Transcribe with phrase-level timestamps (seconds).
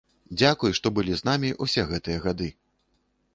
[0.39, 2.49] Дзякуй, што былі з намі ўсе гэтыя гады!